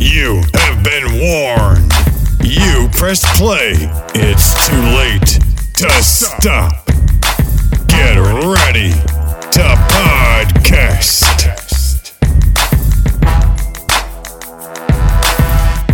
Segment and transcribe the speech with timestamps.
[0.00, 1.92] You have been warned.
[2.42, 3.74] You pressed play.
[4.14, 5.38] It's too late
[5.74, 6.86] to stop.
[7.86, 11.20] Get ready to podcast.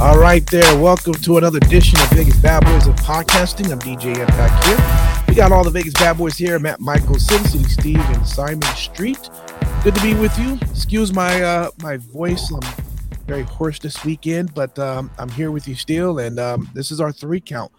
[0.01, 0.79] All right, there.
[0.79, 3.73] Welcome to another edition of Vegas Bad Boys of Podcasting.
[3.73, 5.25] I'm DJ Impact here.
[5.27, 6.61] We got all the Vegas Bad Boys here.
[6.61, 9.31] Matt Michael, Simpson, Steve, and Simon Street.
[9.83, 10.61] Good to be with you.
[10.71, 12.53] Excuse my uh, my voice.
[12.53, 12.86] I'm
[13.27, 16.21] very hoarse this weekend, but um, I'm here with you still.
[16.21, 17.73] And um, this is our three count.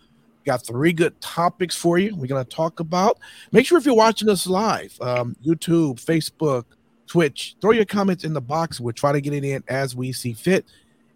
[0.45, 2.15] Got three good topics for you.
[2.15, 3.19] We're going to talk about.
[3.51, 6.65] Make sure if you're watching us live, um, YouTube, Facebook,
[7.07, 8.79] Twitch, throw your comments in the box.
[8.79, 10.65] We'll try to get it in as we see fit.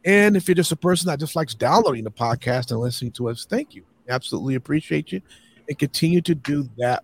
[0.03, 3.29] And if you're just a person that just likes downloading the podcast and listening to
[3.29, 3.83] us, thank you.
[4.09, 5.21] Absolutely appreciate you.
[5.67, 7.03] And continue to do that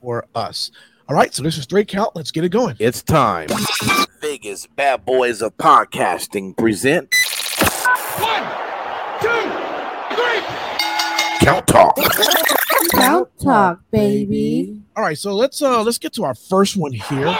[0.00, 0.70] for us.
[1.08, 2.14] All right, so this is three count.
[2.14, 2.76] Let's get it going.
[2.78, 3.48] It's time.
[4.40, 7.12] Vegas Bad Boys of Podcasting present
[8.18, 8.44] One,
[9.20, 9.50] two,
[10.14, 10.40] three.
[11.40, 11.98] Count Talk.
[12.92, 14.80] Count talk, baby.
[14.96, 17.36] All right, so let's uh let's get to our first one here.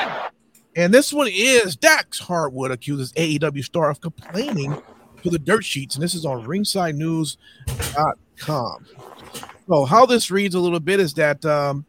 [0.75, 4.77] And this one is Dax Harwood accuses AEW star of complaining
[5.23, 8.87] to the dirt sheets, and this is on ringsidenews.com.
[9.69, 11.85] So how this reads a little bit is that um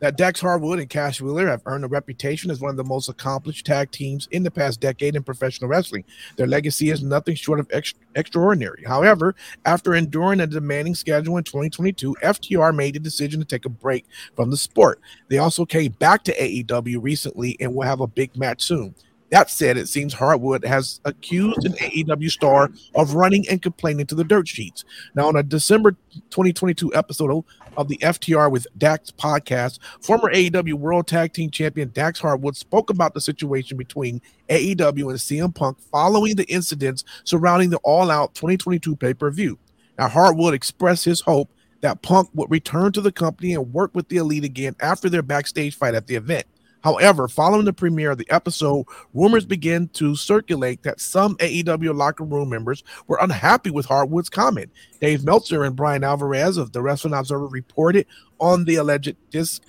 [0.00, 3.08] that Dax Harwood and Cash Wheeler have earned a reputation as one of the most
[3.08, 6.04] accomplished tag teams in the past decade in professional wrestling.
[6.36, 8.84] Their legacy is nothing short of ex- extraordinary.
[8.86, 13.70] However, after enduring a demanding schedule in 2022, FTR made the decision to take a
[13.70, 15.00] break from the sport.
[15.28, 18.94] They also came back to AEW recently and will have a big match soon.
[19.30, 24.14] That said, it seems Harwood has accused an AEW star of running and complaining to
[24.14, 24.84] the dirt sheets.
[25.14, 25.92] Now, on a December
[26.30, 27.44] 2022 episode
[27.76, 32.90] of the FTR with Dax podcast, former AEW World Tag Team Champion Dax Harwood spoke
[32.90, 38.34] about the situation between AEW and CM Punk following the incidents surrounding the All Out
[38.34, 39.58] 2022 pay per view.
[39.98, 41.50] Now, Harwood expressed his hope
[41.80, 45.22] that Punk would return to the company and work with the Elite again after their
[45.22, 46.46] backstage fight at the event.
[46.86, 52.22] However, following the premiere of the episode, rumors began to circulate that some AEW locker
[52.22, 54.70] room members were unhappy with Harwood's comment.
[55.00, 58.06] Dave Meltzer and Bryan Alvarez of the Wrestling Observer reported
[58.38, 59.60] on the alleged dis-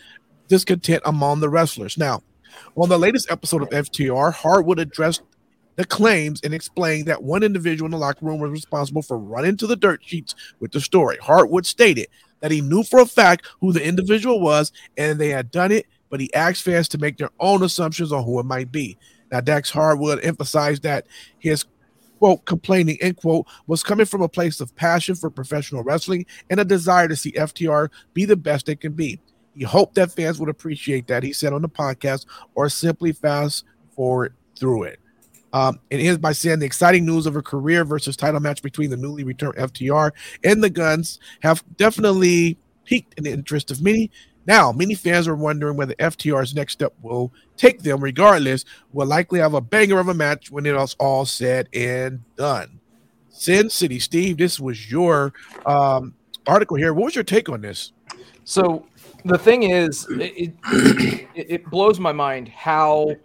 [0.48, 1.98] discontent among the wrestlers.
[1.98, 2.22] Now,
[2.76, 5.24] on the latest episode of FTR, Harwood addressed
[5.76, 9.58] the claims and explained that one individual in the locker room was responsible for running
[9.58, 11.18] to the dirt sheets with the story.
[11.20, 12.10] Harwood stated
[12.42, 15.88] that he knew for a fact who the individual was and they had done it
[16.10, 18.98] but he asked fans to make their own assumptions on who it might be.
[19.32, 21.06] Now, Dax Harwood emphasized that
[21.40, 21.66] his
[22.18, 26.60] quote complaining end quote was coming from a place of passion for professional wrestling and
[26.60, 29.20] a desire to see FTR be the best they can be.
[29.56, 33.66] He hoped that fans would appreciate that, he said on the podcast, or simply fast
[33.96, 35.00] forward through it.
[35.54, 38.90] Um, and ends by saying the exciting news of a career versus title match between
[38.90, 40.12] the newly returned FTR
[40.44, 44.12] and the Gunns have definitely piqued in the interest of many.
[44.48, 48.02] Now, many fans are wondering whether FTR's next step will take them.
[48.02, 48.64] Regardless,
[48.94, 52.80] will likely have a banger of a match when it's all said and done.
[53.30, 55.34] Sin City, Steve, this was your
[55.66, 56.16] um,
[56.48, 56.94] article here.
[56.94, 57.92] What was your take on this?
[58.46, 58.86] So
[59.26, 63.16] the thing is, it, it, it blows my mind how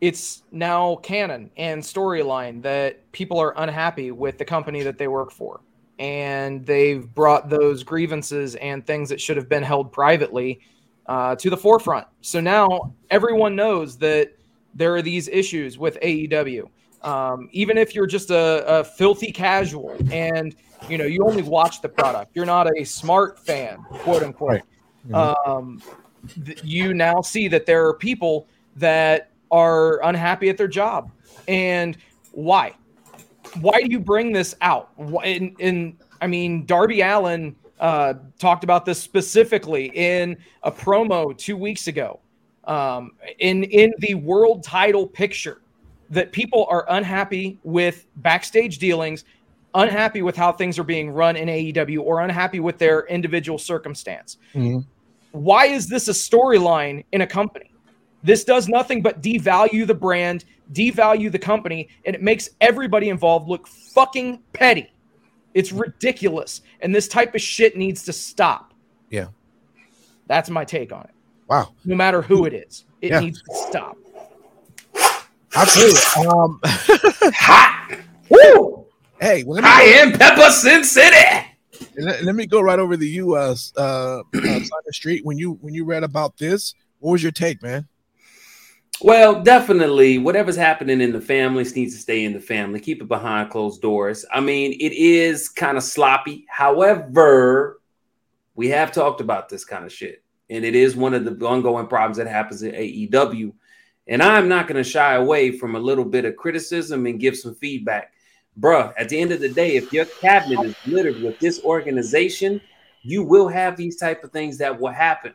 [0.00, 5.30] it's now canon and storyline that people are unhappy with the company that they work
[5.30, 5.60] for
[5.98, 10.60] and they've brought those grievances and things that should have been held privately
[11.06, 12.06] uh, to the forefront.
[12.20, 14.32] So now everyone knows that
[14.74, 16.68] there are these issues with AEW.
[17.02, 20.54] Um, even if you're just a, a, filthy casual and
[20.88, 24.62] you know you only watch the product, you're not a smart fan, quote unquote.
[25.08, 25.44] Right.
[25.46, 25.82] Um,
[26.44, 28.46] th- you now see that there are people
[28.76, 31.10] that are unhappy at their job,
[31.48, 31.96] and
[32.30, 32.74] why?
[33.60, 34.90] Why do you bring this out?
[35.24, 41.56] In, and I mean, Darby Allin uh, talked about this specifically in a promo two
[41.56, 42.20] weeks ago.
[42.64, 45.62] Um, in in the world title picture,
[46.10, 49.24] that people are unhappy with backstage dealings,
[49.74, 54.38] unhappy with how things are being run in AEW, or unhappy with their individual circumstance.
[54.54, 54.80] Mm-hmm.
[55.32, 57.71] Why is this a storyline in a company?
[58.22, 63.48] This does nothing but devalue the brand, devalue the company, and it makes everybody involved
[63.48, 64.92] look fucking petty.
[65.54, 66.62] It's ridiculous.
[66.80, 68.72] And this type of shit needs to stop.
[69.10, 69.26] Yeah.
[70.26, 71.10] That's my take on it.
[71.48, 71.74] Wow.
[71.84, 73.20] No matter who it is, it Yeah.
[73.20, 73.96] needs to stop.
[75.54, 76.00] Absolutely.
[76.26, 77.98] Um, Hot.
[78.30, 78.86] Woo!
[79.20, 81.16] hey, well, let me, I am Pepper Sin City.
[81.98, 83.80] let, let me go right over to you, uh, uh,
[84.34, 85.24] uh, Simon Street.
[85.26, 87.86] When you when you read about this, what was your take, man?
[89.00, 92.78] Well, definitely, whatever's happening in the families needs to stay in the family.
[92.78, 94.24] Keep it behind closed doors.
[94.32, 96.46] I mean, it is kind of sloppy.
[96.48, 97.80] However,
[98.54, 101.88] we have talked about this kind of shit, and it is one of the ongoing
[101.88, 103.52] problems that happens at AEW.
[104.06, 107.36] And I'm not going to shy away from a little bit of criticism and give
[107.36, 108.12] some feedback.
[108.60, 112.60] Bruh, at the end of the day, if your cabinet is littered with this organization,
[113.02, 115.34] you will have these type of things that will happen.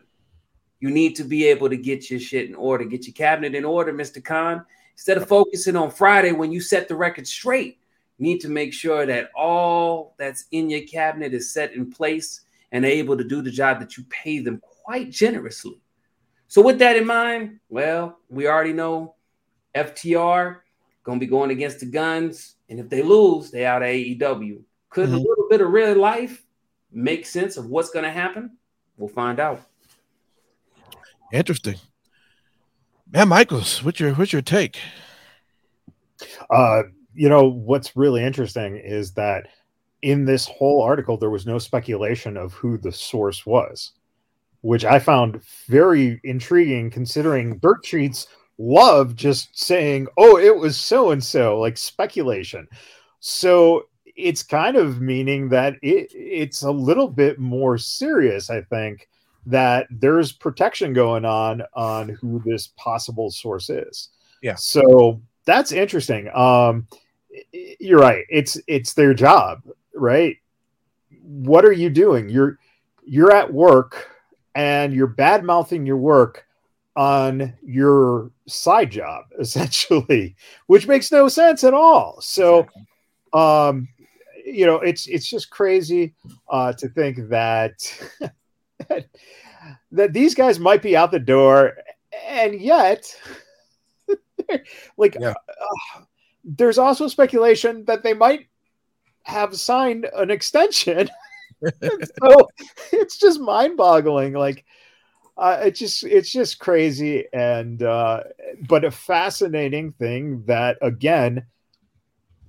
[0.79, 3.65] You need to be able to get your shit in order, get your cabinet in
[3.65, 4.23] order, Mr.
[4.23, 4.63] Khan.
[4.93, 7.79] Instead of focusing on Friday when you set the record straight,
[8.17, 12.41] you need to make sure that all that's in your cabinet is set in place
[12.71, 15.79] and able to do the job that you pay them quite generously.
[16.47, 19.15] So, with that in mind, well, we already know
[19.75, 20.61] FTR
[21.03, 24.63] gonna be going against the Gunns, and if they lose, they out of AEW.
[24.89, 25.25] Could a Mhm.
[25.25, 26.45] little bit of real life
[26.91, 28.57] make sense of what's gonna happen?
[28.97, 29.61] We'll find out.
[31.31, 31.75] Interesting.
[33.11, 34.77] Man, Michaels, what's your what's your take?
[36.49, 36.83] Uh,
[37.13, 39.47] you know what's really interesting is that
[40.01, 43.93] in this whole article there was no speculation of who the source was,
[44.61, 48.27] which I found very intriguing considering dirt sheets
[48.57, 52.67] love just saying, "Oh, it was so and so," like speculation.
[53.19, 53.83] So
[54.15, 59.07] it's kind of meaning that it, it's a little bit more serious, I think,
[59.47, 64.09] that there's protection going on on who this possible source is.
[64.41, 64.55] Yeah.
[64.55, 66.29] So that's interesting.
[66.35, 66.87] Um,
[67.79, 68.25] you're right.
[68.29, 69.61] It's it's their job,
[69.95, 70.35] right?
[71.23, 72.29] What are you doing?
[72.29, 72.59] You're
[73.05, 74.09] you're at work
[74.53, 76.45] and you're bad mouthing your work
[76.97, 80.35] on your side job, essentially,
[80.67, 82.19] which makes no sense at all.
[82.21, 82.67] So
[83.33, 83.87] um
[84.45, 86.13] you know it's it's just crazy
[86.49, 87.73] uh to think that
[89.91, 91.77] that these guys might be out the door
[92.27, 93.15] and yet
[94.97, 95.31] like Yeah.
[95.31, 96.01] uh,
[96.43, 98.47] there's also speculation that they might
[99.23, 101.09] have signed an extension
[101.83, 102.47] so
[102.93, 104.63] it's just mind-boggling like
[105.37, 108.23] uh, it just it's just crazy and uh
[108.67, 111.45] but a fascinating thing that again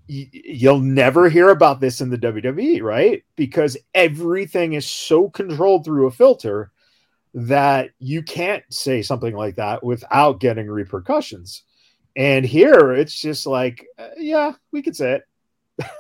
[0.09, 3.23] you'll never hear about this in the WWE, right?
[3.37, 6.73] Because everything is so controlled through a filter
[7.35, 11.63] that you can't say something like that without getting repercussions.
[12.17, 15.23] And here it's just like, uh, yeah, we could say it.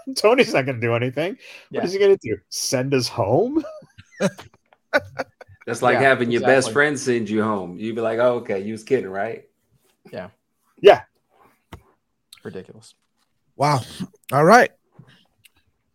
[0.17, 1.37] Tony's not going to do anything.
[1.71, 1.81] Yeah.
[1.81, 2.39] What is he going to do?
[2.49, 3.63] Send us home?
[5.67, 7.79] That's like Yeah, having your best friend send you home.
[7.79, 9.47] You'd be like, oh, okay, you was kidding, right?
[10.11, 10.31] Yeah.
[10.81, 11.03] Yeah.
[12.43, 12.95] Ridiculous.
[13.59, 13.83] Wow.
[14.33, 14.71] All right.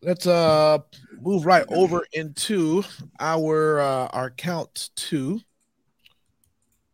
[0.01, 0.79] Let's uh
[1.21, 2.83] move right over into
[3.21, 5.39] our uh our count two.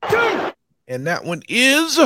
[0.04, 2.00] And that one is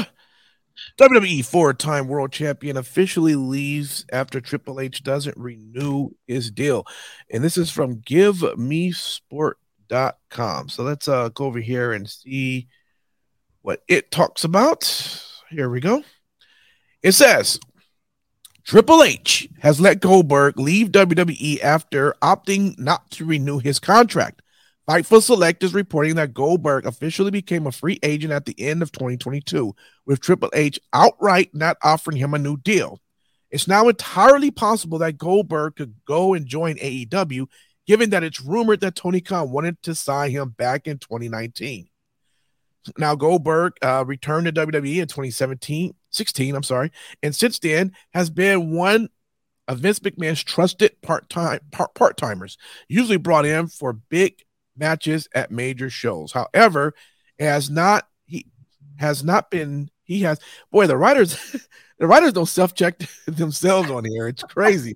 [0.97, 6.87] WWE four-time world champion officially leaves after Triple H doesn't renew his deal.
[7.29, 10.69] And this is from givemesport.com.
[10.69, 12.69] So let's uh go over here and see
[13.61, 14.85] what it talks about.
[15.49, 16.01] Here we go.
[17.01, 17.59] It says
[18.65, 24.41] Triple H has let Goldberg leave WWE after opting not to renew his contract.
[24.87, 28.93] Fightful Select is reporting that Goldberg officially became a free agent at the end of
[28.93, 33.01] 2022, with Triple H outright not offering him a new deal.
[33.51, 37.47] It's now entirely possible that Goldberg could go and join AEW,
[37.85, 41.89] given that it's rumored that Tony Khan wanted to sign him back in 2019.
[42.97, 48.29] Now Goldberg uh, returned to WWE in 2017, 16, I'm sorry, and since then has
[48.29, 49.09] been one
[49.67, 54.43] of Vince McMahon's trusted part-time part part-timers, usually brought in for big
[54.77, 56.31] matches at major shows.
[56.31, 56.93] However,
[57.39, 58.47] has not he
[58.97, 60.39] has not been he has
[60.71, 61.37] boy the writers
[61.99, 64.27] the writers don't self-check themselves on here.
[64.27, 64.95] It's crazy.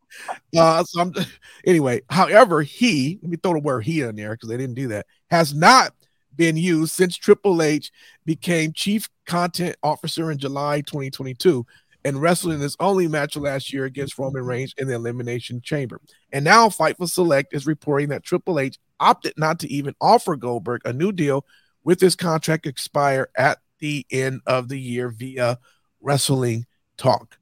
[0.55, 1.13] Uh so I'm
[1.65, 4.89] anyway, however, he let me throw the word he in there because they didn't do
[4.89, 5.93] that, has not
[6.37, 7.91] been used since Triple H
[8.25, 11.65] became chief content officer in July 2022
[12.05, 15.99] and wrestled in his only match last year against Roman Reigns in the Elimination Chamber.
[16.31, 20.83] And now Fightful Select is reporting that Triple H opted not to even offer Goldberg
[20.85, 21.45] a new deal
[21.83, 25.59] with his contract expire at the end of the year via
[26.01, 26.65] Wrestling
[26.97, 27.37] Talk.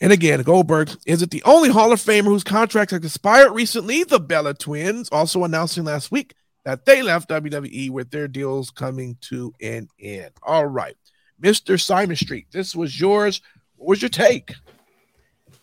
[0.00, 4.04] And again, Goldberg isn't the only Hall of Famer whose contract has expired recently.
[4.04, 6.34] The Bella Twins also announcing last week
[6.66, 10.32] that they left WWE with their deals coming to an end.
[10.42, 10.96] All right,
[11.40, 11.80] Mr.
[11.80, 13.40] Simon Street, this was yours.
[13.76, 14.52] What was your take?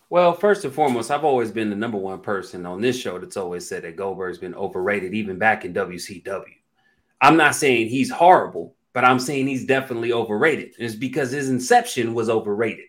[0.08, 3.36] Well, first and foremost, I've always been the number one person on this show that's
[3.36, 6.44] always said that Goldberg's been overrated, even back in WCW.
[7.20, 10.74] I'm not saying he's horrible, but I'm saying he's definitely overrated.
[10.78, 12.86] It's because his inception was overrated.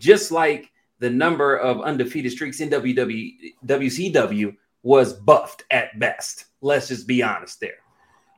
[0.00, 6.46] Just like the number of undefeated streaks in WWE, WCW was buffed at best.
[6.62, 7.78] Let's just be honest there.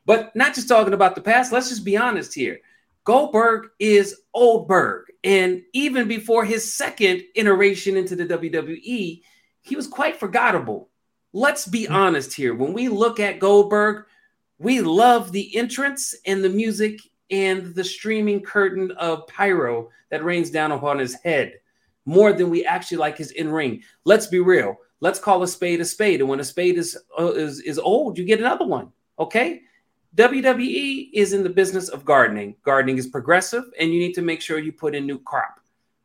[0.07, 2.59] But not just talking about the past, let's just be honest here.
[3.05, 5.05] Goldberg is Oldberg.
[5.23, 9.23] And even before his second iteration into the WWE,
[9.63, 10.91] he was quite forgettable.
[11.33, 11.95] Let's be hmm.
[11.95, 12.55] honest here.
[12.55, 14.07] When we look at Goldberg,
[14.59, 17.01] we love the entrance and the music
[17.31, 21.55] and the streaming curtain of pyro that rains down upon his head
[22.07, 23.83] more than we actually like his in ring.
[24.05, 24.77] Let's be real.
[25.01, 26.21] Let's call a spade a spade.
[26.21, 28.93] And when a spade is, uh, is, is old, you get another one.
[29.19, 29.63] Okay.
[30.17, 32.55] WWE is in the business of gardening.
[32.65, 35.59] Gardening is progressive, and you need to make sure you put in new crop.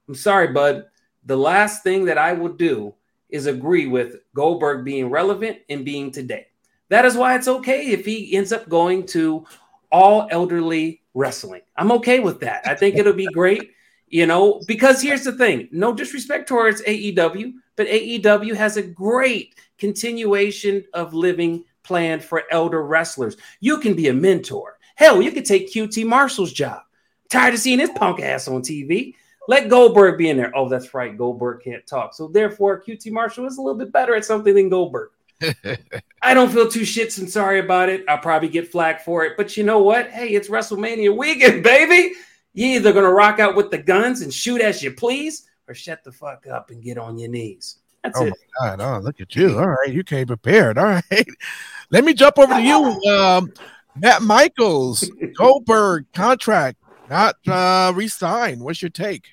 [0.07, 0.85] I'm sorry, bud.
[1.25, 2.95] The last thing that I will do
[3.29, 6.47] is agree with Goldberg being relevant and being today.
[6.89, 9.45] That is why it's okay if he ends up going to
[9.91, 11.61] all elderly wrestling.
[11.77, 12.67] I'm okay with that.
[12.67, 13.71] I think it'll be great,
[14.07, 19.55] you know, because here's the thing no disrespect towards AEW, but AEW has a great
[19.77, 23.37] continuation of living planned for elder wrestlers.
[23.61, 24.77] You can be a mentor.
[24.95, 26.81] Hell, you could take QT Marshall's job.
[27.29, 29.15] Tired of seeing his punk ass on TV.
[29.47, 30.51] Let Goldberg be in there.
[30.53, 31.17] Oh, that's right.
[31.17, 32.13] Goldberg can't talk.
[32.13, 35.11] So therefore, QT Marshall is a little bit better at something than Goldberg.
[36.21, 38.03] I don't feel too shits and sorry about it.
[38.09, 39.37] I'll probably get flack for it.
[39.37, 40.09] But you know what?
[40.09, 42.13] Hey, it's WrestleMania weekend, baby.
[42.53, 46.03] You either gonna rock out with the guns and shoot as you please, or shut
[46.03, 47.77] the fuck up and get on your knees.
[48.03, 48.33] That's oh it.
[48.59, 48.81] my God!
[48.81, 49.57] Oh, look at you!
[49.57, 50.77] All right, you came prepared.
[50.77, 51.27] All right,
[51.91, 53.51] let me jump over to you, um,
[53.95, 55.09] Matt Michaels.
[55.37, 56.77] Goldberg contract
[57.09, 58.61] not uh, re-signed.
[58.61, 59.25] What's your take?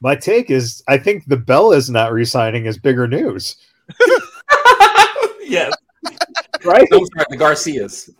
[0.00, 3.56] My take is I think the Bell is not re-signing is bigger news.
[5.42, 5.72] yes.
[6.64, 6.88] Right?
[6.92, 8.10] I'm sorry, the Garcias.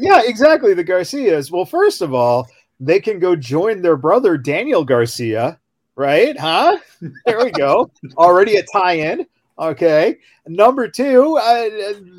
[0.00, 0.72] yeah, exactly.
[0.74, 1.50] The Garcias.
[1.50, 2.48] Well, first of all,
[2.80, 5.60] they can go join their brother Daniel Garcia,
[5.96, 6.38] right?
[6.38, 6.78] Huh?
[7.26, 7.90] There we go.
[8.16, 9.26] Already a tie-in.
[9.58, 10.18] Okay.
[10.46, 11.68] Number two, uh,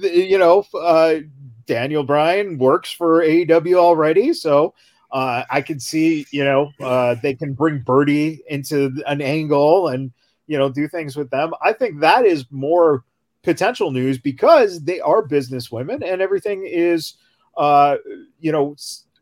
[0.02, 1.16] you know, uh,
[1.66, 4.74] Daniel Bryan works for AEW already, so
[5.12, 10.12] uh, I can see, you know, uh, they can bring Birdie into an angle and
[10.48, 11.54] you know do things with them.
[11.62, 13.04] I think that is more
[13.44, 17.14] potential news because they are business women and everything is,
[17.58, 17.98] uh,
[18.40, 18.76] you know,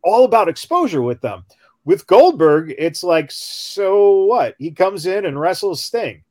[0.03, 1.43] all about exposure with them.
[1.85, 4.55] With Goldberg, it's like, so what?
[4.57, 6.23] He comes in and wrestles Sting.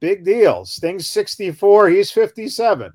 [0.00, 0.64] Big deal.
[0.64, 2.92] Sting's 64, he's 57.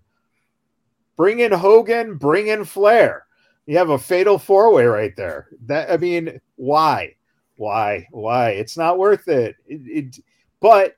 [1.15, 3.25] Bring in Hogan, bring in Flair.
[3.65, 5.47] You have a fatal four way right there.
[5.65, 7.15] That I mean, why?
[7.55, 8.07] Why?
[8.12, 8.50] Why?
[8.51, 9.55] It's not worth it.
[9.67, 10.19] it, it
[10.59, 10.95] but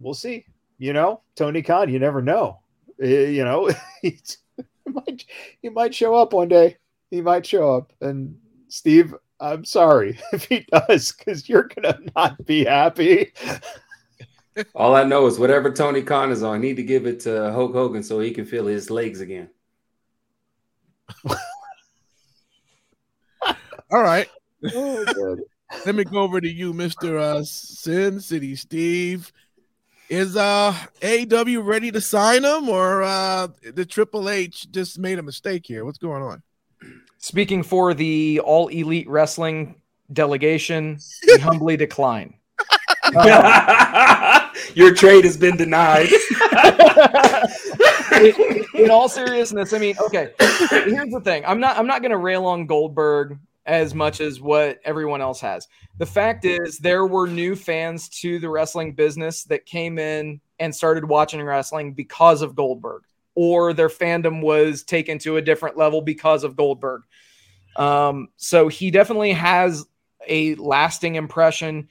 [0.00, 0.46] we'll see.
[0.78, 2.60] You know, Tony Khan, you never know.
[3.02, 3.70] Uh, you know,
[4.02, 4.18] he
[4.86, 5.24] might,
[5.62, 6.76] he might show up one day.
[7.10, 7.92] He might show up.
[8.00, 8.36] And
[8.68, 13.32] Steve, I'm sorry if he does, because you're gonna not be happy.
[14.74, 17.52] All I know is whatever Tony Khan is on, I need to give it to
[17.52, 19.50] Hulk Hogan so he can feel his legs again.
[23.90, 24.28] All right.
[24.74, 25.36] Oh,
[25.84, 27.20] Let me go over to you, Mr.
[27.20, 29.30] Uh, Sin City Steve.
[30.08, 35.22] Is uh AW ready to sign him or uh the Triple H just made a
[35.22, 35.84] mistake here?
[35.84, 36.42] What's going on?
[37.26, 42.34] Speaking for the All Elite Wrestling delegation, we humbly decline.
[44.74, 46.06] Your trade has been denied.
[48.22, 50.34] in, in all seriousness, I mean, okay.
[50.38, 54.40] Here's the thing: I'm not I'm not going to rail on Goldberg as much as
[54.40, 55.66] what everyone else has.
[55.98, 60.72] The fact is, there were new fans to the wrestling business that came in and
[60.72, 63.02] started watching wrestling because of Goldberg,
[63.36, 67.02] or their fandom was taken to a different level because of Goldberg.
[67.76, 69.86] Um, so he definitely has
[70.26, 71.88] a lasting impression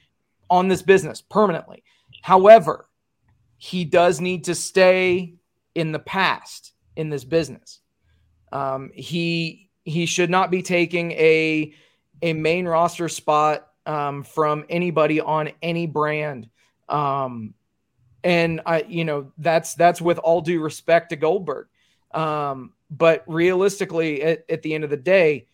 [0.50, 1.82] on this business permanently.
[2.20, 2.88] However,
[3.56, 5.34] he does need to stay
[5.74, 7.80] in the past in this business.
[8.52, 11.72] Um, he he should not be taking a
[12.22, 16.48] a main roster spot um, from anybody on any brand.
[16.88, 17.54] Um,
[18.26, 21.68] and I, you know, that's that's with all due respect to Goldberg.
[22.12, 25.46] Um, but realistically, at, at the end of the day,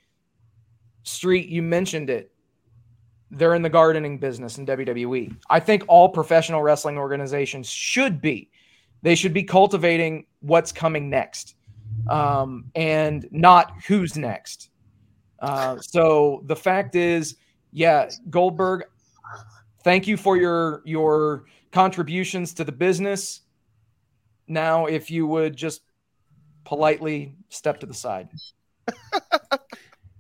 [1.03, 2.33] Street, you mentioned it.
[3.31, 5.37] they're in the gardening business in WWE.
[5.51, 8.51] I think all professional wrestling organizations should be.
[9.03, 11.57] They should be cultivating what's coming next
[12.09, 14.71] um, and not who's next.
[15.41, 17.37] Uh, so the fact is,
[17.73, 18.85] yeah, Goldberg,
[19.85, 23.41] thank you for your your contributions to the business.
[24.47, 25.83] Now, if you would just
[26.65, 28.29] politely step to the side.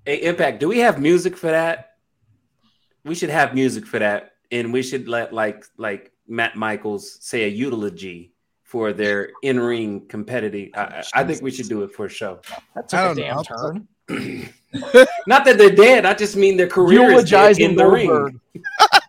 [0.04, 1.90] Hey, Impact, do we have music for that?
[3.04, 7.44] We should have music for that, and we should let like like Matt Michaels say
[7.44, 8.32] a eulogy
[8.64, 10.70] for their in ring competitive.
[10.74, 12.40] I, I think we should do it for a show.
[12.74, 13.42] That's took I a don't damn know.
[13.44, 13.88] turn.
[15.28, 16.04] Not that they're dead.
[16.04, 18.40] I just mean their careers Eulogizing in the ring.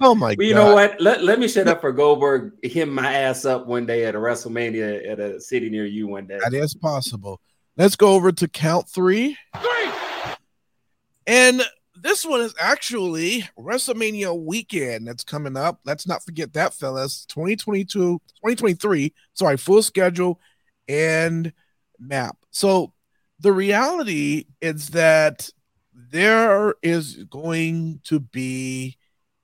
[0.00, 0.64] Oh my Well, you god!
[0.66, 1.00] know what?
[1.00, 2.52] Let, let me shut up for Goldberg.
[2.64, 6.26] Him my ass up one day at a WrestleMania at a city near you one
[6.26, 6.38] day.
[6.42, 7.40] That is possible.
[7.76, 9.36] Let's go over to count three.
[9.56, 9.90] Three.
[11.26, 11.62] And
[12.02, 15.80] this one is actually WrestleMania weekend that's coming up.
[15.84, 17.26] Let's not forget that, fellas.
[17.26, 17.86] 2022,
[18.18, 20.40] 2023, sorry, full schedule
[20.88, 21.52] and
[21.98, 22.36] map.
[22.50, 22.94] So
[23.38, 25.50] the reality is that
[25.92, 28.96] there is going to be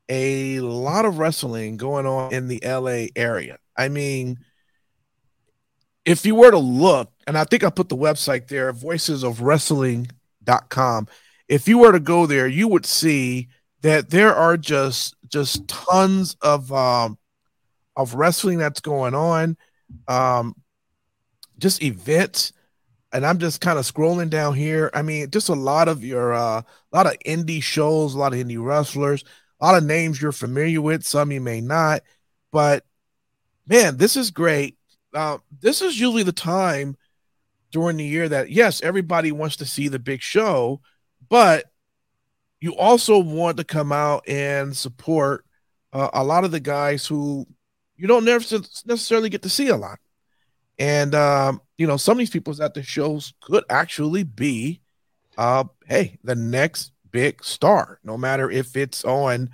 [0.09, 3.59] a lot of wrestling going on in the LA area.
[3.77, 4.39] I mean,
[6.05, 11.09] if you were to look, and I think I put the website there, voicesofwrestling.com.
[11.49, 13.49] If you were to go there, you would see
[13.83, 17.19] that there are just just tons of um
[17.97, 19.57] of wrestling that's going on.
[20.09, 20.55] Um
[21.59, 22.53] just events.
[23.13, 24.91] And I'm just kind of scrolling down here.
[24.93, 28.33] I mean, just a lot of your uh a lot of indie shows, a lot
[28.33, 29.25] of indie wrestlers,
[29.61, 32.03] a lot of names you're familiar with, some you may not,
[32.53, 32.85] but
[33.67, 34.77] man, this is great.
[35.15, 36.97] Uh, this is usually the time
[37.71, 40.81] during the year that yes, everybody wants to see the big show,
[41.29, 41.65] but
[42.61, 45.45] you also want to come out and support
[45.93, 47.47] uh, a lot of the guys who
[47.97, 49.99] you don't necessarily get to see a lot.
[50.79, 54.81] And um, you know, some of these people at the shows could actually be,
[55.39, 57.99] uh, hey, the next big star.
[58.05, 59.49] No matter if it's on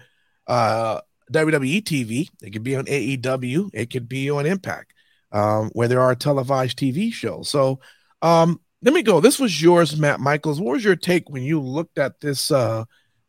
[0.49, 4.93] uh, WWE TV, it could be on AEW, it could be on Impact,
[5.31, 7.49] um, where there are televised TV shows.
[7.49, 7.79] So,
[8.21, 9.21] um, let me go.
[9.21, 10.61] This was yours, Matt Michaels.
[10.61, 12.85] What was your take when you looked at this uh,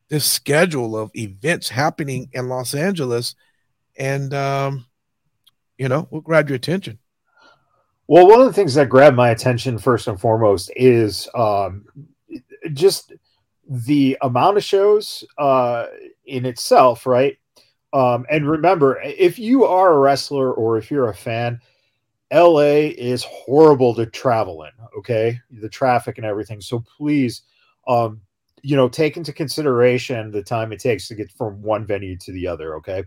[0.09, 3.35] this schedule of events happening in Los Angeles,
[3.95, 4.87] and um,
[5.77, 6.97] you know, what grabbed your attention?
[8.07, 11.85] Well, one of the things that grabbed my attention first and foremost is um,
[12.73, 13.13] just
[13.73, 15.87] the amount of shows uh,
[16.27, 17.37] in itself, right?
[17.91, 21.59] Um, and remember, if you are a wrestler or if you're a fan,
[22.31, 25.39] LA is horrible to travel in, okay?
[25.49, 26.61] The traffic and everything.
[26.61, 27.41] So please,
[27.87, 28.21] um,
[28.61, 32.31] you know, take into consideration the time it takes to get from one venue to
[32.31, 33.03] the other, okay?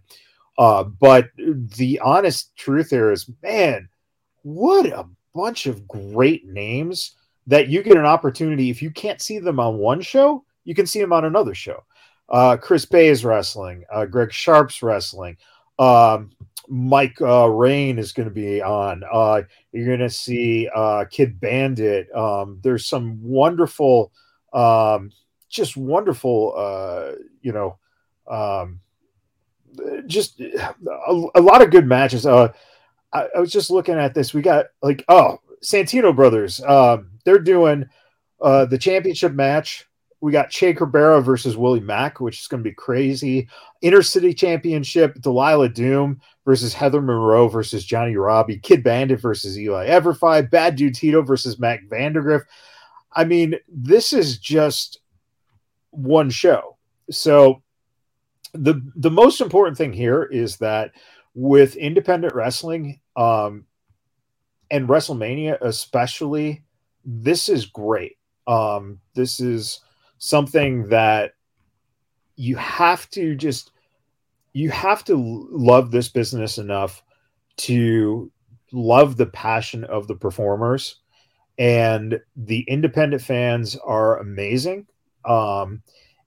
[0.59, 3.89] Uh, but the honest truth there is, man,
[4.43, 7.13] what a bunch of great names
[7.47, 8.69] that you get an opportunity.
[8.69, 11.83] If you can't see them on one show, you can see him on another show.
[12.29, 15.39] Uh, Chris Bey's wrestling, uh, Greg Sharp's wrestling,
[15.79, 16.31] um,
[16.69, 19.03] Mike uh, Rain is going to be on.
[19.11, 22.15] Uh, you're going to see uh, Kid Bandit.
[22.15, 24.13] Um, there's some wonderful,
[24.53, 25.13] um,
[25.49, 27.79] just wonderful, uh, you know,
[28.29, 28.81] um,
[30.07, 30.75] just a,
[31.35, 32.27] a lot of good matches.
[32.27, 32.53] Uh,
[33.13, 34.35] I, I was just looking at this.
[34.35, 36.61] We got like oh Santino brothers.
[36.63, 37.87] Um, they're doing
[38.41, 39.87] uh, the championship match.
[40.21, 43.49] We got Che Cabrera versus Willie Mack, which is going to be crazy.
[43.85, 48.59] Intercity Championship, Delilah Doom versus Heather Monroe versus Johnny Robbie.
[48.59, 50.51] Kid Bandit versus Eli Everfly.
[50.51, 52.43] Bad Dude Tito versus Mac Vandergriff.
[53.13, 55.01] I mean, this is just
[55.91, 56.77] one show.
[57.11, 57.63] So
[58.53, 60.93] the the most important thing here is that
[61.35, 63.67] with independent wrestling um,
[64.71, 66.63] and WrestleMania, especially,
[67.05, 68.17] this is great.
[68.47, 69.81] Um, this is
[70.19, 71.33] something that
[72.37, 73.73] you have to just
[74.53, 75.17] you have to
[75.51, 77.03] love this business enough
[77.57, 78.31] to
[78.73, 80.97] love the passion of the performers.
[81.59, 84.87] And the independent fans are amazing.
[85.25, 85.83] Um,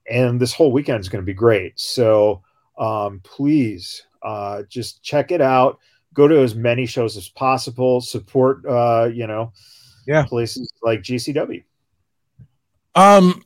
[0.08, 1.78] and this whole weekend is going to be great.
[1.78, 2.42] So
[2.78, 5.78] um, please uh, just check it out.
[6.14, 8.00] Go to as many shows as possible.
[8.00, 9.52] Support uh, you know
[10.06, 10.24] Yeah.
[10.24, 11.62] places like gcw
[12.94, 13.42] Um,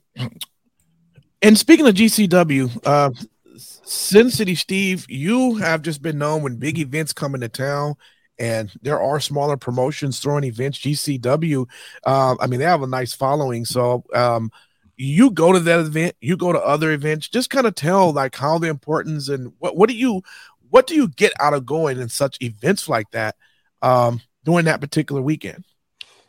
[1.43, 3.11] and speaking of GCW, uh,
[3.57, 7.95] Sin City Steve, you have just been known when big events come into town,
[8.39, 10.79] and there are smaller promotions throwing events.
[10.79, 11.67] GCW,
[12.05, 13.65] uh, I mean, they have a nice following.
[13.65, 14.51] So, um,
[14.97, 18.37] you go to that event, you go to other events, just kind of tell like
[18.37, 20.23] how the importance and what what do you
[20.71, 23.37] what do you get out of going in such events like that
[23.83, 25.65] um, during that particular weekend?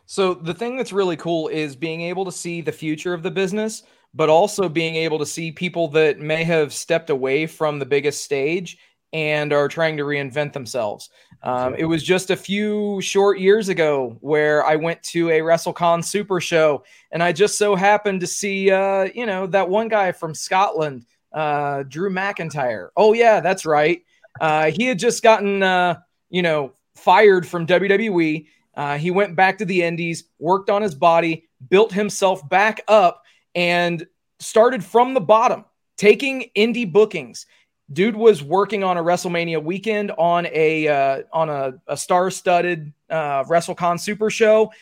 [0.06, 3.30] So the thing that's really cool is being able to see the future of the
[3.30, 3.82] business,
[4.14, 8.24] but also being able to see people that may have stepped away from the biggest
[8.24, 8.78] stage
[9.12, 11.10] and are trying to reinvent themselves.
[11.42, 16.04] Um, it was just a few short years ago where I went to a WrestleCon
[16.04, 20.12] Super Show, and I just so happened to see, uh, you know, that one guy
[20.12, 22.88] from Scotland, uh, Drew McIntyre.
[22.96, 24.02] Oh yeah, that's right.
[24.40, 25.98] Uh, he had just gotten, uh,
[26.30, 28.46] you know, fired from WWE.
[28.76, 33.22] Uh, he went back to the Indies, worked on his body, built himself back up,
[33.54, 34.06] and
[34.38, 35.64] started from the bottom,
[35.96, 37.46] taking indie bookings.
[37.92, 43.44] Dude was working on a WrestleMania weekend on a uh, on a, a star-studded uh,
[43.44, 44.72] WrestleCon Super Show,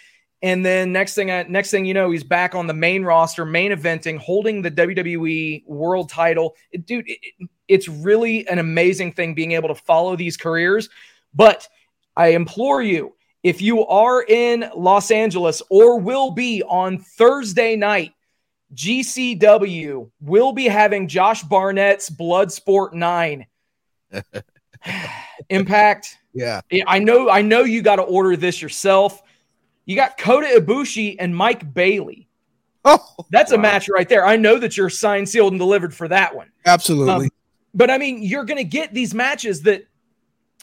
[0.43, 3.73] and then next thing next thing you know, he's back on the main roster, main
[3.73, 6.57] eventing, holding the WWE World Title.
[6.73, 10.89] It, dude, it, it's really an amazing thing being able to follow these careers.
[11.35, 11.69] But
[12.17, 13.14] I implore you,
[13.45, 18.15] if you are in Los Angeles or will be on Thursday night,
[18.75, 23.47] GCW will be having Josh Barnett's Bloodsport 9.
[25.51, 26.19] Impact.
[26.33, 26.63] Yeah.
[26.87, 29.23] I know I know you got to order this yourself.
[29.85, 32.27] You got Kota Ibushi and Mike Bailey.
[32.87, 32.99] Oh,
[33.31, 34.27] That's a match right there.
[34.27, 36.51] I know that you're signed, sealed, and delivered for that one.
[36.67, 37.27] absolutely.
[37.27, 37.31] Um,
[37.75, 39.87] but I mean, you're going to get these matches that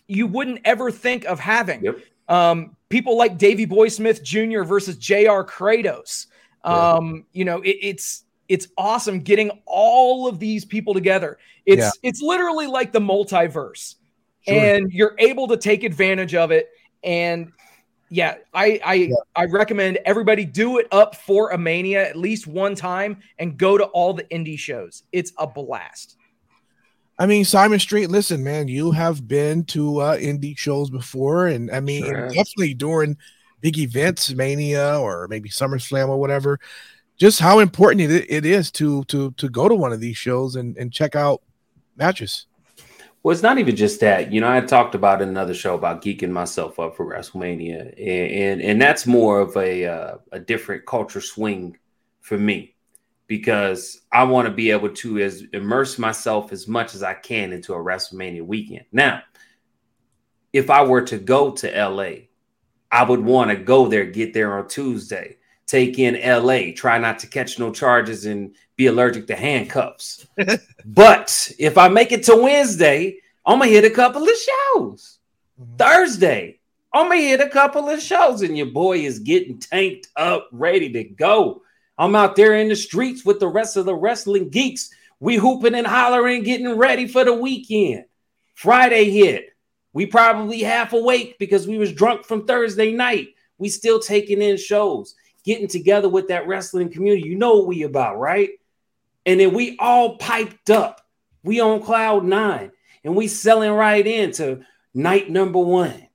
[0.08, 1.84] you wouldn't ever think of having.
[1.84, 2.00] Yep.
[2.28, 4.64] Um, people like Davey Boy Smith Jr.
[4.64, 5.46] versus J.R.
[5.46, 6.28] Kratos.
[6.66, 6.92] Yeah.
[6.94, 11.38] Um, you know, it, it's it's awesome getting all of these people together.
[11.66, 11.92] It's Yeah.
[12.04, 13.96] it's literally like the multiverse,
[14.48, 14.56] Sure.
[14.56, 16.70] and you're able to take advantage of it.
[17.04, 17.52] And
[18.10, 22.76] yeah, I I I recommend everybody do it up for a mania at least one
[22.76, 25.04] time and go to all the indie shows.
[25.14, 26.18] It's a blast.
[27.22, 31.70] I mean, Simon Street, listen, man, you have been to uh, indie shows before, and
[31.70, 32.30] I mean, Sure.
[32.30, 33.16] definitely during
[33.60, 36.60] big events, Mania or maybe SummerSlam or whatever.
[37.18, 40.56] Just how important it, it is to to to go to one of these shows
[40.56, 41.44] and, and check out
[41.96, 42.48] matches.
[43.22, 44.34] Well, it's not even just that.
[44.34, 48.32] You know, I talked about in another show about geeking myself up for WrestleMania, and
[48.32, 51.78] and, and that's more of a uh, a different culture swing
[52.22, 52.71] for me
[53.32, 57.54] because I want to be able to as immerse myself as much as I can
[57.54, 58.84] into a WrestleMania weekend.
[58.92, 59.22] Now,
[60.52, 62.26] if I were to go to LA,
[62.92, 67.20] I would want to go there, get there on Tuesday, take in LA, try not
[67.20, 70.28] to catch no charges and be allergic to handcuffs.
[70.86, 73.16] but if I make it to Wednesday,
[73.46, 75.20] I'm gonna hit a couple of shows.
[75.58, 75.78] Mm-hmm.
[75.78, 76.60] Thursday,
[76.94, 80.92] I'm gonna hit a couple of shows, and your boy is getting tanked up, ready
[80.92, 81.62] to go.
[82.02, 84.90] I'm out there in the streets with the rest of the wrestling geeks.
[85.20, 88.06] We hooping and hollering, getting ready for the weekend.
[88.56, 89.50] Friday hit.
[89.94, 93.28] We probably half awake because we was drunk from Thursday night.
[93.60, 95.14] We still taking in shows,
[95.46, 97.30] getting together with that wrestling community.
[97.30, 98.50] You know what we about, right?
[99.28, 101.06] And then we all piped up.
[101.44, 102.72] We on cloud nine,
[103.04, 106.08] and we selling right into night number one.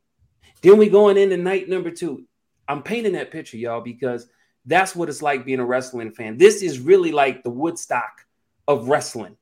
[0.63, 2.25] Then we going into night number two.
[2.67, 4.27] I'm painting that picture, y'all, because
[4.67, 6.37] that's what it's like being a wrestling fan.
[6.37, 8.27] This is really like the Woodstock
[8.67, 9.37] of wrestling.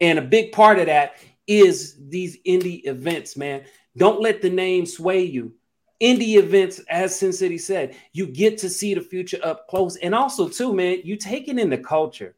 [0.00, 3.64] And a big part of that is these indie events, man.
[3.96, 5.54] Don't let the name sway you.
[6.00, 9.96] Indie events, as Sin City said, you get to see the future up close.
[9.96, 12.34] And also, too, man, you take it in the culture.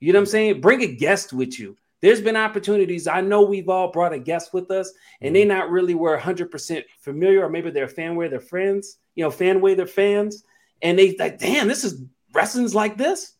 [0.00, 0.60] You know what I'm saying?
[0.62, 1.76] Bring a guest with you.
[2.00, 3.06] There's been opportunities.
[3.06, 5.48] I know we've all brought a guest with us, and they mm-hmm.
[5.48, 9.60] not really were 100% familiar, or maybe they're fan way, they're friends, you know, fan
[9.60, 10.44] way, they're fans.
[10.82, 13.32] And they like, damn, this is wrestling's like this.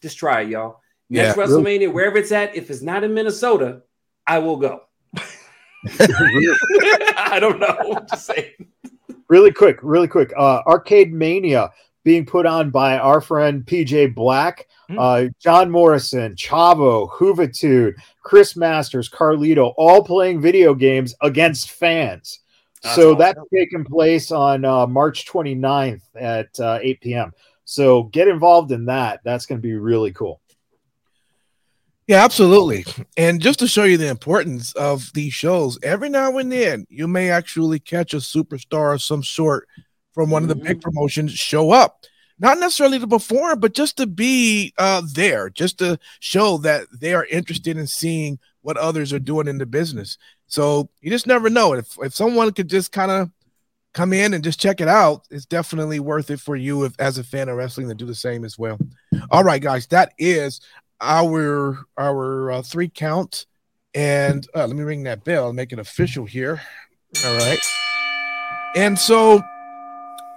[0.00, 0.80] Just try it, y'all.
[1.10, 1.44] Next Yeah.
[1.44, 3.82] WrestleMania, wherever it's at, if it's not in Minnesota,
[4.26, 4.82] I will go.
[5.98, 7.94] I don't know.
[7.96, 8.52] I'm just saying.
[9.28, 10.32] really quick, really quick.
[10.36, 11.70] Uh, Arcade Mania
[12.04, 14.98] being put on by our friend PJ Black, Hmm.
[14.98, 22.40] uh, John Morrison, Chavo, Huvitude, Chris Masters, Carlito, all playing video games against fans.
[22.82, 23.18] That's so awesome.
[23.18, 27.32] that's taking place on uh, March 29th at uh, 8 p.m.
[27.64, 29.20] So get involved in that.
[29.24, 30.40] That's going to be really cool.
[32.08, 32.84] Yeah, absolutely.
[33.16, 37.06] And just to show you the importance of these shows, every now and then you
[37.06, 39.68] may actually catch a superstar of some sort
[40.12, 42.04] from one of the big promotions show up.
[42.42, 47.14] Not necessarily to perform, but just to be uh, there, just to show that they
[47.14, 50.18] are interested in seeing what others are doing in the business.
[50.48, 51.72] So you just never know.
[51.72, 53.30] If if someone could just kind of
[53.94, 55.26] come in and just check it out.
[55.30, 58.14] It's definitely worth it for you if as a fan of wrestling to do the
[58.14, 58.78] same as well.
[59.30, 60.60] All right, guys, that is
[61.00, 63.46] our our uh, three count.
[63.94, 66.60] And uh, let me ring that bell make it official here.
[67.24, 67.60] All right.
[68.74, 69.42] And so,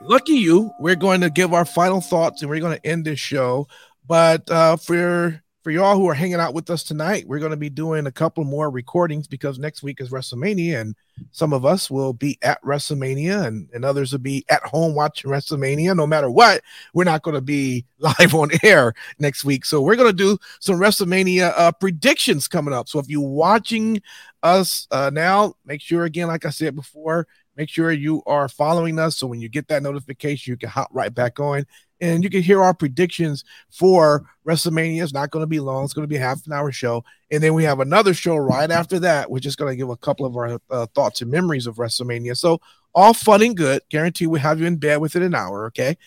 [0.08, 3.20] lucky you, we're going to give our final thoughts and we're going to end this
[3.20, 3.68] show.
[4.08, 7.58] But uh, for for y'all who are hanging out with us tonight, we're going to
[7.58, 10.96] be doing a couple more recordings because next week is WrestleMania, and
[11.32, 15.32] some of us will be at WrestleMania, and, and others will be at home watching
[15.32, 15.96] WrestleMania.
[15.96, 16.62] No matter what,
[16.94, 19.66] we're not going to be live on air next week.
[19.66, 22.88] So we're going to do some WrestleMania uh, predictions coming up.
[22.88, 24.04] So if you're watching
[24.44, 29.00] us uh, now, make sure again, like I said before, make sure you are following
[29.00, 29.18] us.
[29.18, 31.66] So when you get that notification, you can hop right back on
[32.02, 35.04] and you can hear our predictions for WrestleMania.
[35.04, 37.42] It's not going to be long; it's going to be half an hour show, and
[37.42, 40.26] then we have another show right after that, which is going to give a couple
[40.26, 42.38] of our uh, thoughts and memories of WrestleMania.
[42.38, 42.60] So
[42.96, 43.82] all fun and good.
[43.90, 45.66] Guarantee we have you in bed within an hour.
[45.66, 45.98] Okay.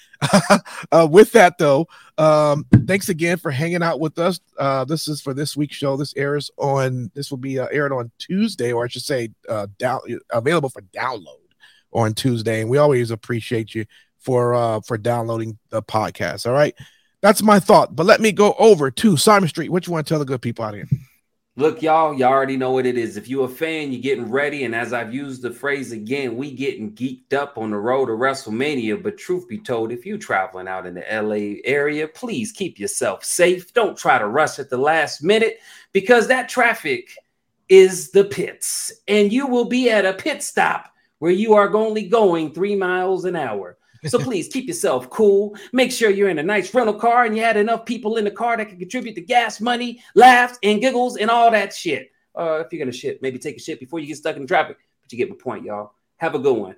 [0.90, 4.40] uh, with that though, um, thanks again for hanging out with us.
[4.59, 5.96] Uh, this is for this week's show.
[5.96, 7.11] This airs on.
[7.14, 10.01] This will be uh, aired on Tuesday, or I should say, uh, down
[10.33, 11.37] available for download
[11.92, 12.62] on Tuesday.
[12.62, 13.85] And we always appreciate you
[14.18, 16.46] for uh for downloading the podcast.
[16.46, 16.74] All right.
[17.20, 17.94] That's my thought.
[17.96, 19.70] But let me go over to Simon Street.
[19.70, 20.88] What you want to tell the good people out here?
[21.59, 23.16] Look, y'all, y'all already know what it is.
[23.16, 24.62] If you're a fan, you're getting ready.
[24.62, 28.12] And as I've used the phrase again, we getting geeked up on the road to
[28.12, 29.03] WrestleMania.
[29.03, 33.25] But truth be told, if you're traveling out in the LA area, please keep yourself
[33.25, 33.75] safe.
[33.75, 35.59] Don't try to rush at the last minute
[35.90, 37.11] because that traffic
[37.68, 38.92] is the pits.
[39.09, 43.25] And you will be at a pit stop where you are only going three miles
[43.25, 43.78] an hour.
[44.07, 45.57] So please keep yourself cool.
[45.73, 48.31] Make sure you're in a nice rental car and you had enough people in the
[48.31, 52.13] car that can contribute to gas money, laughs, and giggles, and all that shit.
[52.35, 54.77] Uh, if you're gonna shit, maybe take a shit before you get stuck in traffic.
[55.03, 55.93] But you get my point, y'all.
[56.19, 56.77] Have a good one.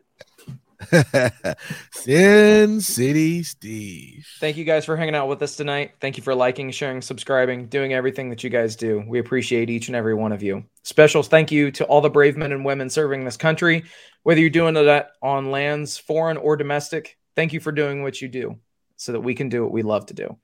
[1.92, 4.26] Sin City Steve.
[4.38, 5.92] Thank you guys for hanging out with us tonight.
[6.00, 9.04] Thank you for liking, sharing, subscribing, doing everything that you guys do.
[9.06, 10.64] We appreciate each and every one of you.
[10.82, 13.84] Special thank you to all the brave men and women serving this country,
[14.22, 17.16] whether you're doing that on lands, foreign or domestic.
[17.36, 18.58] Thank you for doing what you do
[18.96, 20.36] so that we can do what we love to do.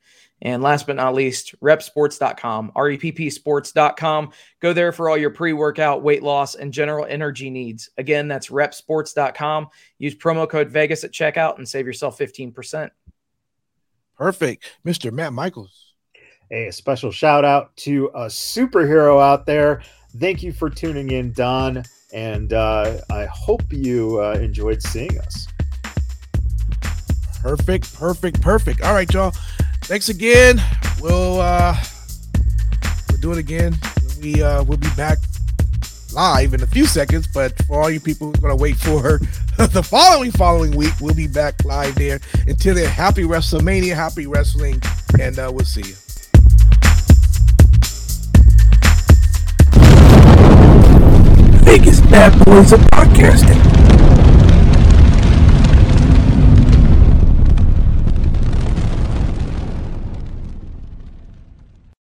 [0.42, 4.33] And last but not least, reppsports.com, R-E-P-P sports.com.
[4.61, 7.90] Go there for all your pre-workout, weight loss, and general energy needs.
[7.96, 9.68] Again, that's reppsports.com.
[9.99, 12.90] Use promo code Vegas at checkout and save yourself 15%.
[14.16, 14.64] Perfect.
[14.85, 15.12] Mr.
[15.12, 15.94] Matt Michaels.
[16.51, 19.83] A special shout out to a superhero out there.
[20.18, 21.83] Thank you for tuning in, Don.
[22.12, 25.49] And uh, I hope you uh, enjoyed seeing us.
[27.42, 28.83] Perfect, perfect, perfect.
[28.83, 29.33] All right, y'all.
[29.87, 30.61] Thanks again.
[31.01, 31.77] We'll uh
[33.09, 33.77] we'll do it again.
[34.20, 35.18] We uh we'll be back
[36.12, 39.18] live in a few seconds, but for all you people who are gonna wait for
[39.59, 42.18] the following following week, we'll be back live there.
[42.49, 44.83] Until then, happy WrestleMania, happy wrestling,
[45.20, 45.94] and uh, we'll see you.
[51.62, 54.26] Vegas bad boys of podcasting.